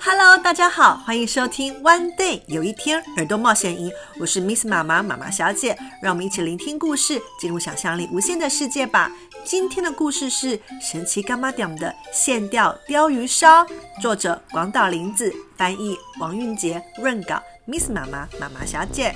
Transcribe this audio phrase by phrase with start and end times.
[0.00, 9.10] Hello，大家好，欢迎收听 One Day 有一天耳朵冒险营，我是 Miss 妈妈妈妈小姐，让我们一起聆听故事，进入想象力无限的世界吧。
[9.44, 13.66] 今天的故事是神奇柑仔店的线钓鲷鱼烧，
[14.00, 19.14] 作者广岛林子，翻译王韵杰，润稿 Miss 妈妈妈妈小姐。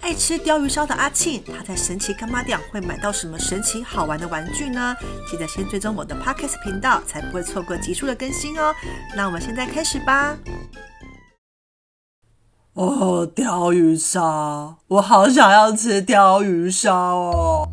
[0.00, 4.96] 爱吃鯛鱼烧的阿庆，他在神奇干妈店会买到什么神奇好玩的玩具呢？
[5.30, 8.74] 记得先追踪我的 Podcast 频道，才不会错过急速的更新哦。
[9.16, 10.36] 那我们现在开始吧。
[12.74, 17.68] 哦，鯛鱼烧，我好想要吃鯛鱼烧哦。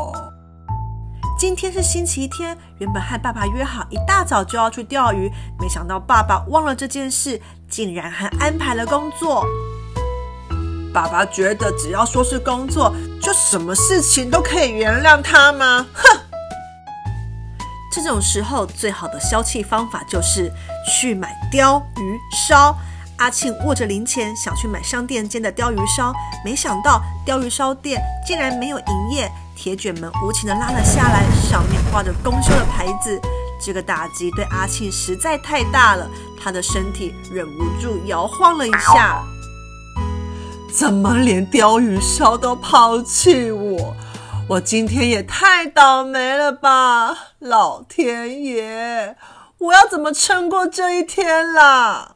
[1.37, 9.45] 今天是星期天，原本和爸爸约好一大早就要去钓鱼，没想到爸爸忘了这件事，竟然还安排了工作。
[10.95, 15.85] 爸爸觉得只要说是工作，就什么事情都可以原谅他吗？
[15.93, 16.07] 哼！
[17.93, 20.49] 这种时候最好的消气方法就是
[20.87, 22.73] 去买鲷鱼烧。
[23.17, 26.13] 阿庆握着零钱想去买商店间的鲷鱼烧，
[26.45, 33.19] 没想到鲷鱼烧店竟然没有营业，铁卷门无情地拉了下来，上面挂着公休的牌子。
[33.61, 36.09] 这个打击对阿庆实在太大了，
[36.41, 39.21] 他的身体忍不住摇晃了一下。
[40.75, 43.95] 怎么连鲷鱼烧都抛弃我？
[44.49, 47.17] 我今天也太倒霉了吧！
[47.39, 49.15] 老天爷，
[49.57, 52.15] 我要怎么撑过这一天啦？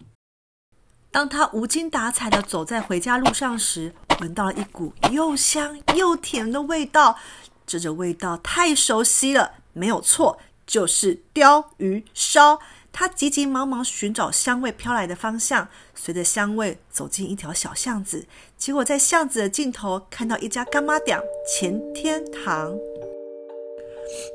[1.10, 7.16] 当他无精打采地走在回家路上时，闻到了一股又香又甜的味道。
[7.66, 10.38] 这种味道太熟悉了，没有错，
[10.68, 12.60] 就是鯛鱼烧。
[12.92, 18.26] 他急急忙忙寻找香味飘来的方向，随着香味走进一条小巷子，
[18.58, 22.76] 结果在巷子的尽头看到一家干妈店前天堂。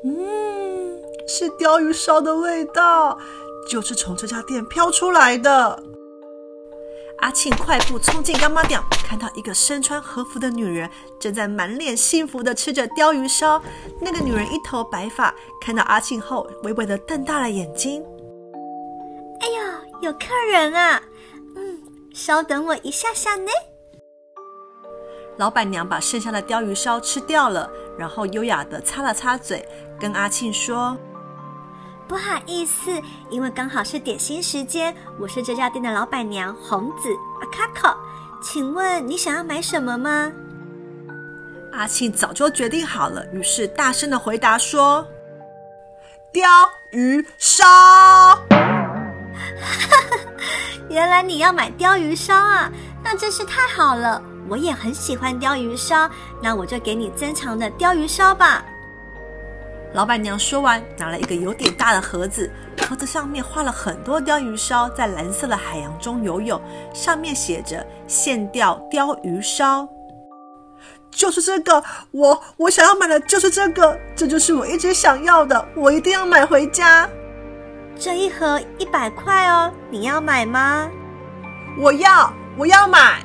[0.03, 3.19] 嗯，是鲷鱼烧的味道，
[3.69, 5.83] 就是从这家店飘出来的。
[7.19, 13.61] 阿庆快步冲进干妈店，看到一个身穿和服的女人正在满脸幸福地吃着鲷鱼烧。
[14.01, 18.03] 那个女人一头白发，看到阿庆后，微微地瞪大了眼睛。
[20.05, 21.01] 有客人啊！
[21.55, 21.81] 嗯，
[22.13, 23.47] 稍等我一下下呢。
[25.37, 27.67] 老板娘把剩下的鲷鱼烧吃掉了，
[27.97, 29.67] 然后优雅的擦了擦嘴，
[29.99, 30.95] 跟阿庆说
[32.07, 33.01] ：“不好意思，
[33.31, 37.09] 因为刚好是点心时间，我是这家店的老板娘红子
[37.41, 37.97] 阿卡口，
[38.43, 40.31] 请问你想要买什么吗？”
[41.73, 45.05] 阿庆早就决定好了，于是大声的回答说
[46.31, 47.65] ：“鲷鱼烧。”
[49.61, 50.17] 哈 哈
[50.89, 52.71] 原来你要买鲷鱼烧啊，
[53.03, 54.21] 那真是太好了！
[54.47, 56.09] 我也很喜欢鲷鱼烧，
[56.41, 58.63] 那我就给你珍藏的鲷鱼烧吧。
[59.93, 62.51] 老板娘说完，拿了一个有点大的盒子，
[62.87, 66.61] 盒子上面画了很多鲷鱼烧在蓝色的海洋中游泳，
[66.93, 69.87] 上面写着“现钓鲷鱼烧”。
[71.09, 77.09] 就是这个，我我想要买的就是这个，这就是我一直想要的，我一定要买回家。
[77.97, 80.89] 这一盒一百块哦，你要买吗？
[81.79, 83.21] 我要，我要买。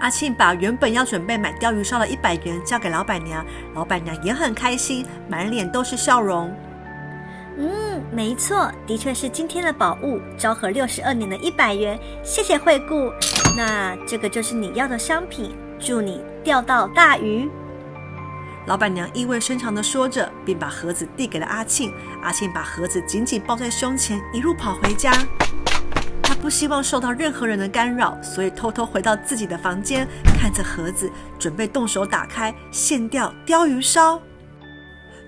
[0.00, 3.44] 阿庆把原本要准备买钓鱼烧的一百元交给老板娘，
[3.74, 6.54] 老板娘也很开心，满脸都是笑容。
[7.56, 13.12] 嗯，没错，的确是今天的宝物，昭和六十二年的一百元，谢谢惠顾。
[13.56, 17.48] 那这个就是你要的商品，祝你钓到大鱼。
[18.66, 21.92] 老板娘意味深长地说着，并把盒子递给了阿庆。
[22.22, 25.12] 阿庆把盒子紧紧抱在胸前，一路跑回家。
[26.22, 30.08] 他不希望受到任何人的干扰，所以偷偷回到自己的房间，
[30.38, 34.18] 看着盒子，准备动手打开现钓鲷鱼烧。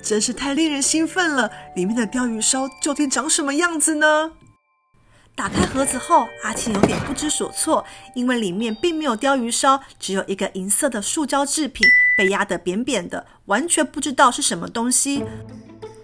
[0.03, 1.51] 真是太令人兴奋了！
[1.75, 4.33] 里面的鲷鱼烧究竟长什么样子呢？
[5.35, 15.25] 打开盒子后，阿庆有点不知所措，因为里面并没有鲷鱼烧，只有一个银色的塑胶制品，被压得扁扁的，完全不知道是什么东西。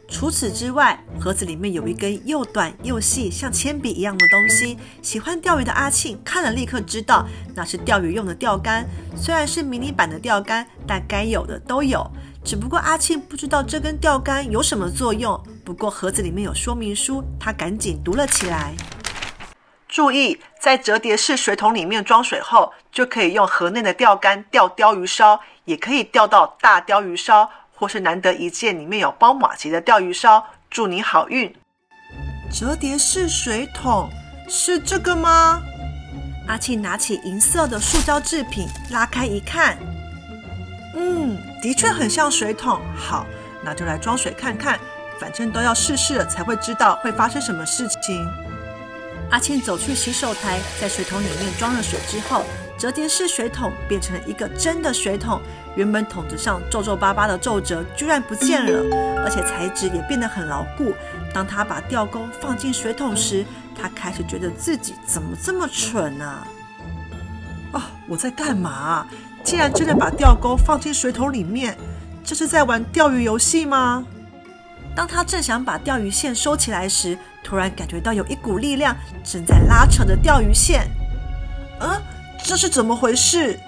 [0.09, 4.77] 除此之外，盒子里面有一根又短又细，像铅笔一样的东西。
[5.01, 8.87] 喜欢钓鱼的阿庆看了，立刻知道那是钓鱼用的钓竿。
[9.17, 12.07] 虽然是迷你版的钓竿，但该有的都有。
[12.45, 15.43] 只不过阿庆不知道这根钓竿有什么作用。
[15.65, 18.75] 不过盒子里面有说明书，他赶紧读了起来。
[19.89, 30.45] 注意，在折叠式水桶里面装水后，就可以用盒内的钓竿钓鲷鱼烧，也可以钓到大鯛鱼烧，或是难得一见里面有包麻糬的鯛鱼烧。
[30.71, 31.55] 祝你好运！
[32.51, 34.09] 折叠式水桶
[34.49, 35.63] 是这个吗？
[36.49, 39.79] 阿庆拿起银色的塑胶制品，拉开一看，
[40.97, 42.81] 嗯，的确很像水桶。
[42.97, 43.27] 好，
[43.63, 44.79] 那就来装水看看。
[45.21, 48.27] 反正都要试试了才会知道会发生什么事情。
[49.31, 52.45] 阿庆走去洗手台，在水桶里面装了水之后，
[52.79, 55.41] 折叠式水桶变成了一个真的水桶。
[55.75, 60.93] 原本桶子上皱皱巴巴的皱褶居然不见了，而且材质也变得很牢固。
[61.33, 66.47] 当他把吊钩放进水桶时，他开始觉得自己怎么这么蠢啊！
[67.73, 69.07] 啊，我在干嘛？
[69.43, 71.75] 竟然真的把钓钩放进水桶里面，
[72.23, 74.05] 这是在玩钓鱼游戏吗？
[74.95, 78.95] 当他正想把钓鱼线收起来时，突然感觉到有一股力量
[79.25, 80.87] 正在拉扯着钓鱼线。
[81.81, 81.97] 啊，
[82.45, 83.59] 这是怎么回事？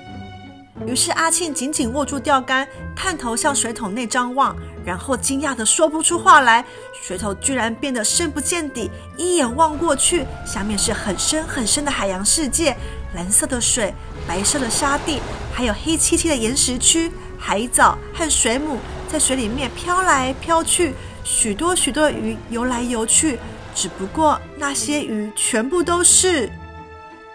[0.87, 2.67] 于是阿庆紧紧握住钓竿，
[2.97, 4.55] 探头向水桶内张望，
[4.85, 6.65] 然后惊讶地说不出话来。
[7.03, 12.77] 水桶居然变得深不见底，一眼望过去，下面是很深很深的海洋世界，
[13.15, 13.95] 蓝色的水。
[14.27, 15.21] 白色的沙地，
[15.53, 23.39] 还有黑漆漆的岩石区，海藻和水母在水里面飘来飘去，许多许多鱼游来游去。
[23.75, 26.51] 只不过那些鱼全部都是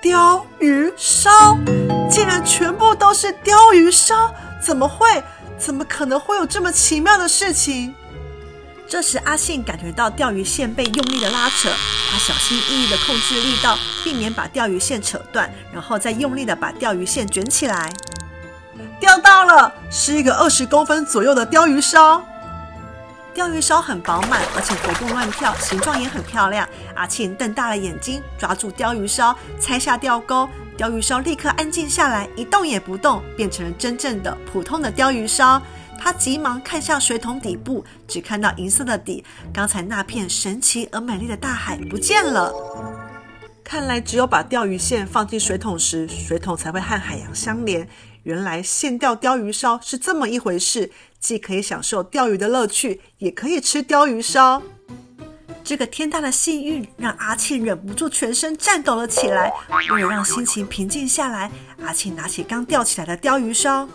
[0.01, 1.57] 鲷鱼烧，
[2.10, 4.34] 竟然全部都是鲷鱼烧！
[4.62, 5.22] 怎么会？
[5.57, 7.94] 怎么可能会有这么奇妙的事情？
[8.88, 11.69] 这时，阿信感觉到钓鱼线被用力的拉扯，
[12.10, 17.92] 他小心翼翼的控制力道，避免把钓鱼线扯断，然后再用力的把钓鱼线卷起来。
[19.01, 22.24] 钓到了，是一个二十公分左右的鲷鱼烧。
[23.39, 26.68] 钓鱼烧很饱满，而且活蹦乱跳，形状也很漂亮。
[26.94, 30.45] 阿庆瞪大了眼睛，抓住钓鱼烧，拆下钓钩，
[30.75, 35.62] 钓鱼烧立刻安静下来，一动也不动，变成了真正的普通的钓鱼烧。
[35.97, 42.53] 他急忙看向水桶底部，只看到银色的底，刚才那片神奇而美丽的大海不见了。
[43.63, 47.88] 看来只有把钓鱼线放进水桶时，水桶才会和海洋相连。
[48.24, 54.62] 原来现钓鯛鱼烧是这么一回事，既可以享受钓鱼的乐趣，也可以吃鲷鱼烧。
[55.63, 59.51] 这个天大的幸运让阿庆忍不住全身颤抖了起来。
[59.92, 61.51] 为了让心情平静下来，
[61.83, 63.88] 阿庆拿起刚钓起来的鲷鱼烧。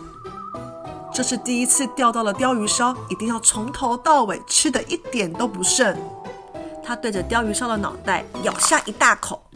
[1.13, 5.97] 这是第一次钓到了鲷鱼烧，一定要从头到尾吃得一点都不剩。
[6.83, 9.49] 他对着鲷鱼烧的脑袋咬下一大口，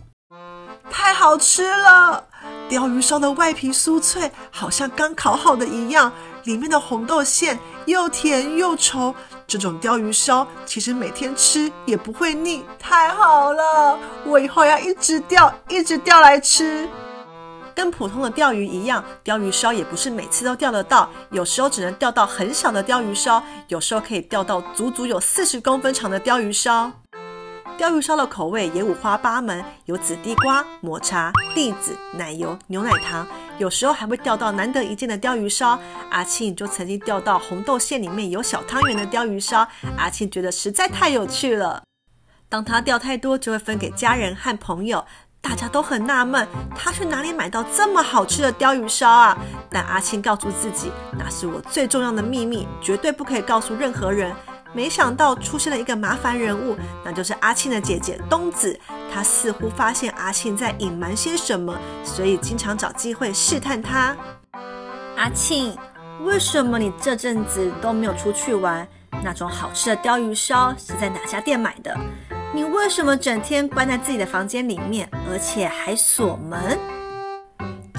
[0.90, 2.26] 太好吃了！
[2.70, 6.12] 鲷鱼烧的外皮酥脆，好像刚烤好的一样，
[6.44, 9.14] 里面的红豆馅又甜又稠。
[9.48, 13.98] 这种鯛鱼烧其实每天吃也不会腻，太好了！
[14.24, 16.88] 我以后要一直钓，一直钓来吃。
[17.74, 26.92] 跟普通的钓鱼一样，鲷鱼烧也不是每次都钓得到，有时候只能钓到很小的鲷鱼烧，有时候可以钓到足足有四十公分长的鲷鱼烧。
[27.80, 33.26] 鲷鱼烧的口味也五花八门，有紫地瓜、抹茶、栗子、奶油、牛奶糖，
[33.58, 35.80] 有时候还会钓到难得一见的鲷鱼烧。
[36.12, 39.66] 阿庆就曾经钓到红豆馅里面有小汤圆的鲷鱼烧，
[39.98, 41.82] 阿庆觉得实在太有趣了。
[42.50, 45.06] 当他钓太多，就会分给家人和朋友。
[45.42, 49.38] 大家都很纳闷，他去哪里买到这么好吃的鲷鱼烧啊？
[49.70, 54.36] 但阿庆告诉自己，那是我最重要的秘密，绝对不可以告诉任何人。
[54.74, 58.80] 没想到出现了一个麻烦人物，那就是阿庆的姐姐冬子。
[59.12, 64.16] 她似乎发现阿庆在隐瞒些什么，所以经常找机会试探他。
[65.18, 65.76] 阿庆，
[66.24, 68.88] 为什么你这阵子都没有出去玩？
[69.24, 71.98] 那种好吃的鲷鱼烧是在哪家店买的？
[72.54, 76.80] 你为什么整天关在自己的房间里面，而且还锁门？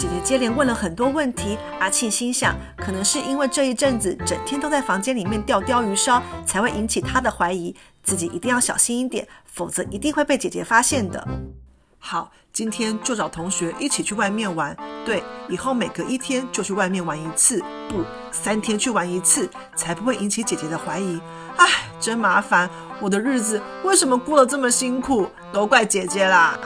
[0.01, 11.29] 姐姐接连问了很多问题，阿庆心想，可能是因为这一阵子整天都在房间里面钓鯛鱼烧，才会引起她的怀疑，自己一定要小心一点，否则一定会被姐姐发现的。
[11.99, 14.75] 好，今天就找同学一起去外面玩。
[15.05, 18.03] 对，以后每隔一天就去外面玩一次，不，
[18.33, 21.21] 三天去玩一次，才不会引起姐姐的怀疑。
[21.59, 21.67] 唉，
[22.01, 22.71] 真麻烦，
[23.03, 25.29] 我的日子为什么过得这么辛苦？
[25.53, 26.59] 都怪姐姐啦！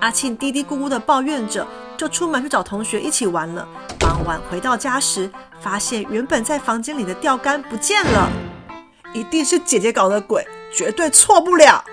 [0.00, 3.66] 阿庆嘀嘀咕咕地抱怨着，就出门去找同学一起玩了。
[3.98, 8.30] 傍晚回到家时，发现原本在房间里的钓竿不见了，
[9.12, 11.84] 一定是姐姐搞的鬼，绝对错不了。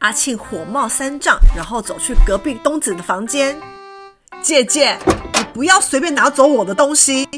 [0.00, 3.58] 阿庆火冒三丈，然后走去隔壁东子的房间。
[4.42, 7.28] 姐姐，你不要随便拿走我的东西！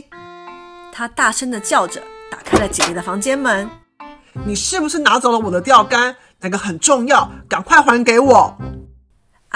[0.90, 2.02] 他大声地叫着。
[2.28, 3.71] 打开了姐姐的房间门，
[4.45, 6.16] 你是不是拿走了我的钓竿？
[6.40, 8.56] 那个很重要，赶快还给我！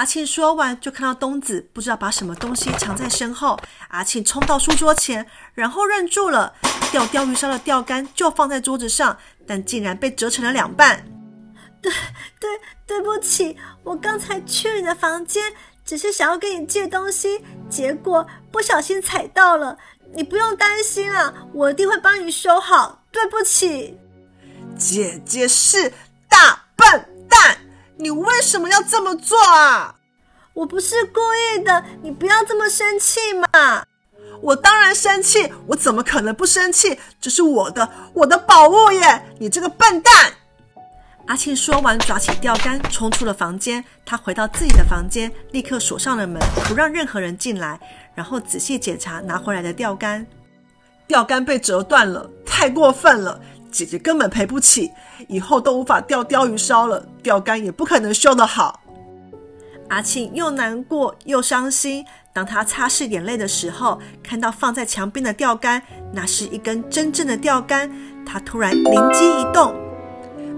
[0.00, 3.60] 阿庆说完，就看到东子不知道把什么东西藏在身后。
[3.88, 6.54] 阿庆冲到书桌前，然后愣住了。
[6.90, 11.04] 钓钓鱼烧的钓竿就放在桌子上，但竟然被折成了两半。
[11.82, 11.92] 对
[12.40, 12.48] 对，
[12.86, 15.52] 对不起，我刚才去你的房间，
[15.84, 19.76] 只是想要跟你借东西，结果不小心踩到了。
[20.14, 23.04] 你不用担心啊，我一定会帮你修好。
[23.12, 23.98] 对不起，
[24.78, 25.92] 姐姐是
[26.26, 27.09] 大笨蛋，
[28.00, 29.94] 你为什么要这么做啊？
[30.54, 33.84] 我不是故意的，你不要这么生气嘛！
[34.40, 36.98] 我当然生气，我怎么可能不生气？
[37.20, 39.22] 这是我的，我的宝物耶！
[39.38, 40.32] 你这个笨蛋！
[41.26, 43.84] 阿庆说完，抓起钓竿，冲出了房间。
[44.04, 47.78] 他回到自己的房间，立刻锁上了门，不让任何人进来。
[48.14, 50.26] 然后仔细检查拿回来的钓竿，
[51.06, 53.40] 钓竿被折断了，太过分了！
[53.70, 54.90] 姐姐根本赔不起，
[55.28, 58.80] 以后都无法钓鲷鱼烧了，钓竿也不可能修得好。
[59.88, 62.04] 阿庆又难过又伤心。
[62.32, 67.90] 当他擦拭眼泪的时候，看到放在墙边的钓竿，那是一根真正的钓竿。
[68.24, 69.74] 他突然灵机一动，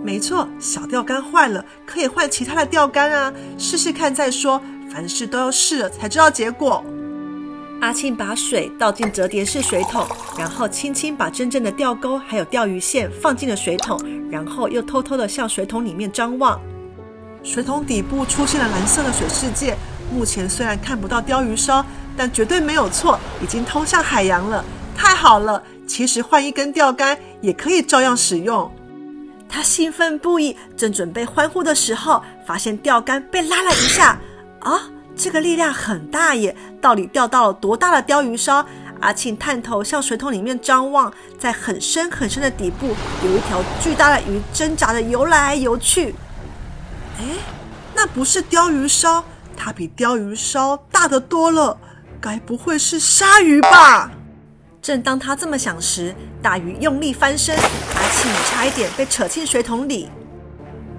[0.04, 4.60] 没错，小钓竿坏了，可以换其他的钓竿啊，试试看再说。
[4.90, 6.84] 凡事都要试了才知道结果。
[7.82, 10.06] 阿庆把水倒进折叠式水桶，
[10.38, 16.60] 然后轻轻把真正的钓钩还有钓鱼线放进了水桶，然后又偷偷地向水桶里面张望。
[17.42, 19.76] 水桶底部出现了蓝色的水世界。
[20.12, 21.84] 目前虽然看不到鲷鱼烧，
[22.16, 24.64] 但绝对没有错，已经通向海洋了。
[24.96, 25.60] 太好了！
[25.84, 28.70] 其实换一根钓竿也可以照样使用。
[29.48, 34.20] 他兴奋不已，正准备欢呼的时候，发现钓竿被拉了一下。
[34.60, 34.80] 啊，
[35.16, 36.54] 这个力量很大耶！
[36.80, 38.64] 到底钓到了多大的鲷鱼烧？
[39.00, 46.14] 阿庆探头向水桶里面张望，在很深很深的底部，有一条巨大的鱼挣扎着游来游去。
[47.18, 47.24] 哎，
[47.94, 49.24] 那不是鲷鱼烧。
[49.56, 51.76] 它比鲷鱼烧大得多了，
[52.20, 54.10] 该不会是鲨鱼吧？
[54.80, 60.08] 正当他这么想时，大鱼用力翻身，阿庆差一点被扯进水桶里。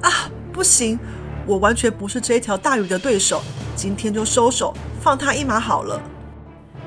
[0.01, 0.97] 啊，不行，
[1.45, 3.41] 我完全不是这一条大鱼的对手，
[3.75, 6.01] 今天就收手，放他一马好了。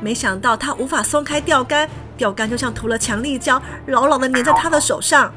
[0.00, 5.32] 没想到他无法松开钓竿，钓竿就像涂了强力胶，牢牢地粘在他的手上。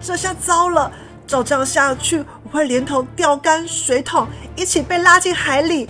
[0.00, 0.90] 这下糟了！
[1.26, 5.86] 照这样下去，我会连同钓竿、水桶一起被拉进海里。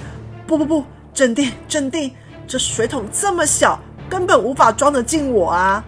[0.49, 0.85] 不不不，
[1.15, 2.13] 镇定镇定，
[2.47, 5.85] 这水桶这么小，根本无法装得进我啊！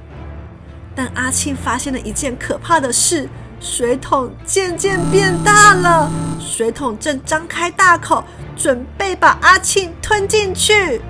[0.94, 3.28] 但阿庆发现了一件可怕的事：
[3.60, 8.24] 水桶渐渐变大了，水桶正张开大口，
[8.56, 11.00] 准备把阿庆吞进去。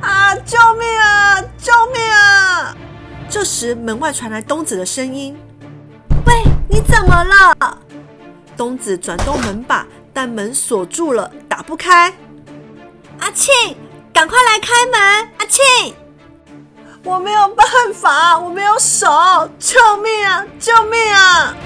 [0.00, 0.34] 啊！
[0.46, 1.42] 救命啊！
[1.58, 2.74] 救命啊！
[3.28, 5.36] 这时，门外传来东子的声音。
[6.24, 7.78] 喂，你怎么了？
[8.56, 12.12] 东子转动门把，但门锁住了，打不开。
[13.20, 13.76] 阿庆，
[14.12, 15.30] 赶快来开门！
[15.38, 15.94] 阿庆，
[17.08, 19.08] 我没有办法，我没有手，
[19.58, 20.44] 救命啊！
[20.60, 21.56] 救命啊！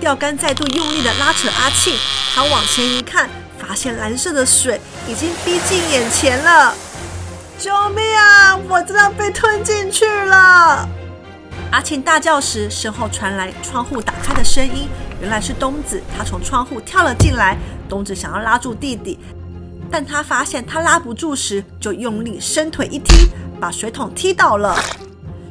[0.00, 1.92] 钓竿再度用力地拉扯阿庆，
[2.32, 6.72] 他往前一看，发现蓝色的水已经逼近眼前了。
[7.58, 8.56] 救命啊！
[8.68, 10.88] 我真的被吞进去了。
[11.72, 14.88] 阿庆大叫时，身后传来窗户打开的声音。
[15.20, 17.58] 原来是东子，他从窗户跳了进来。
[17.88, 19.18] 东子想要拉住弟弟，
[19.90, 23.28] 但他发现他拉不住时，就用力伸腿一踢，
[23.60, 24.76] 把水桶踢倒了。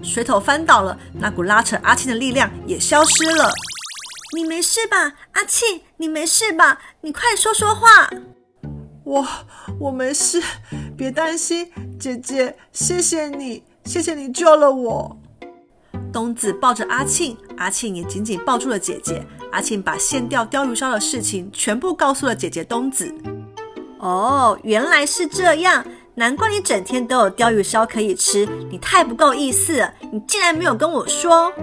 [0.02, 3.52] 水桶翻倒了，那股拉扯阿庆的力量也消失了。
[4.36, 5.82] 你没事吧，阿庆？
[5.98, 6.80] 你没事吧？
[7.02, 8.10] 你快说说话。
[9.04, 9.28] 我
[9.80, 10.42] 我没事，
[10.96, 15.18] 别担心，姐姐，谢谢你，谢谢你救了我。
[16.14, 19.26] 东子抱着阿庆，阿庆也紧紧抱住了姐姐。
[19.52, 23.14] 阿庆把线钓鲷鱼烧的事情全部告诉了姐姐东子。
[24.00, 28.48] 哦，原来是这样，难怪你整天都有鲷鱼烧可以吃。
[28.70, 31.54] 你太不够意思了，你竟然没有跟我说。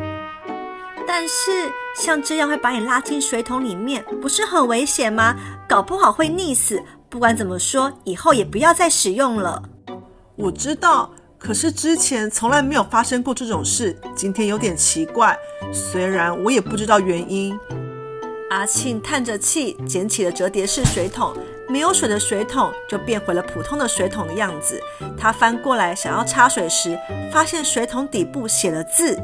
[1.06, 5.34] 但是像这样会把你拉进水桶里面，不是很危险吗？
[5.68, 6.82] 搞不好会溺死。
[7.08, 9.62] 不管怎么说，以后也不要再使用了。
[10.36, 11.10] 我知道。
[11.38, 15.36] 可是之前从来没有发生过这种事，今天有点奇怪。
[15.70, 17.56] 虽然我也不知道原因。
[18.50, 21.36] 阿庆叹着气，捡起了折叠式水桶，
[21.68, 24.80] 没有水的水桶就变回了普通的水桶的样子。
[25.18, 26.98] 他翻过来想要插水时，
[27.32, 29.18] 发现水桶底部写了字：“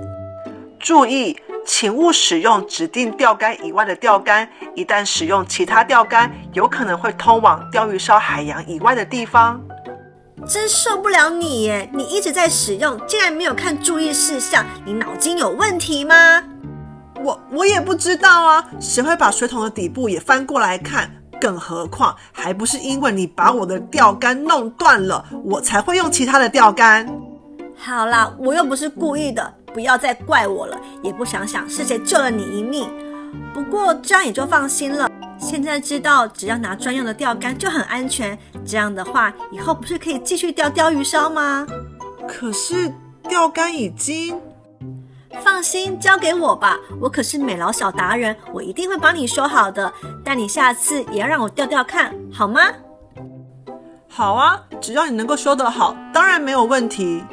[0.78, 4.48] 注意，请勿使用指定钓竿以外的钓竿。
[4.74, 9.60] 一旦使用其他钓竿，有可能会通往钓鱼烧海洋以外的地方。”
[10.44, 11.88] 真受不了你耶！
[11.94, 16.42] 你一直在使用，竟然没有看注意事项，你脑筋有问题吗？
[17.22, 21.21] 我我也不知道啊，谁会把水桶的底部也翻过来看？
[21.42, 27.04] 更何况还不是因为你把我的钓竿弄断了，我才会用其他的钓竿。
[27.76, 32.88] 好啦，我又不是故意的，不要再怪我了，也不想想是谁救了你一命。
[33.52, 35.10] 不过这样也就放心了。
[35.36, 38.38] 现在知道，只要拿专用的钓竿就很安全。
[38.64, 41.66] 这样的话，以后不是可以继续钓钓鱼烧吗？
[42.28, 42.88] 可是
[43.28, 44.40] 钓竿已经……
[45.40, 49.92] 放心，交给我吧，我可是美劳小达人，我一定会帮你修好的。
[50.24, 52.60] 但你下次也要让我钓钓看，好吗？
[54.08, 57.24] 好啊，只要你能够修得好，当然没有问题。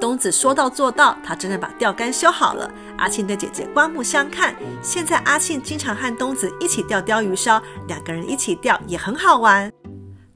[0.00, 2.70] 东子说到做到，他真的把钓竿修好了。
[2.96, 4.54] 阿庆对姐姐刮目相看。
[4.82, 9.70] 现在阿庆经常和东子一起钓鲷鱼烧，两个人一起钓也很好玩。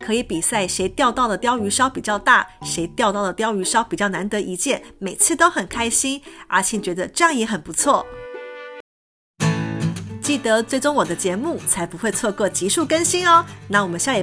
[0.04, 6.20] 可以比赛谁钓到的鲷鱼烧比较大，谁钓到的鲷鱼烧比较难得一见，每次都很开心。
[6.49, 8.04] 阿庆觉得这样也很不错。
[10.20, 13.44] 记得追踪我的节目，才不会错过集数更新哦。
[13.68, 14.23] 那我们下一